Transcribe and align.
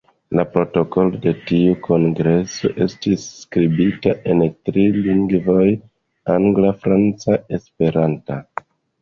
La 0.37 0.43
protokolo 0.53 1.19
de 1.25 1.33
tiu 1.49 1.75
kongreso 1.87 2.71
estis 2.85 3.25
skribita 3.43 4.15
en 4.33 4.41
tri 4.71 4.87
lingvoj: 4.97 5.67
angla, 6.39 6.73
franca, 6.87 7.39
esperanta. 7.61 8.41